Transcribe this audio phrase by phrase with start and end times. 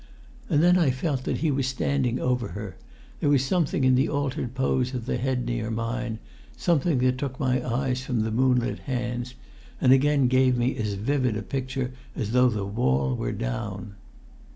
[0.49, 2.75] And then I felt that he was standing over her;
[3.19, 6.17] there was something in the altered pose of the head near mine,
[6.57, 9.35] something that took my eyes from the moonlit hands,
[9.79, 13.93] and again gave me as vivid a picture as though the wall were down.